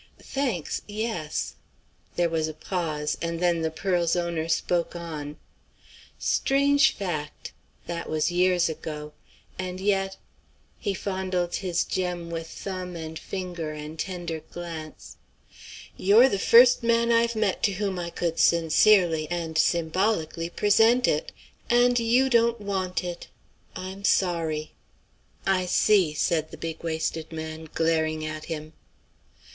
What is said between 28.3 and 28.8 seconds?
him.